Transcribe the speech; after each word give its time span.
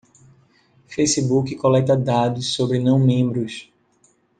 Facebook 0.87 1.55
coleta 1.57 1.95
dados 1.95 2.47
sobre 2.55 2.79
não 2.79 2.97
membros. 2.97 3.71